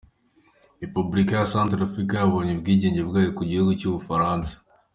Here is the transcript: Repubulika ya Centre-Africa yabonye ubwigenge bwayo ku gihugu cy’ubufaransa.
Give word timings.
Repubulika 0.83 1.31
ya 1.37 1.49
Centre-Africa 1.53 2.13
yabonye 2.17 2.51
ubwigenge 2.53 3.01
bwayo 3.09 3.29
ku 3.37 3.43
gihugu 3.49 3.71
cy’ubufaransa. 3.79 4.53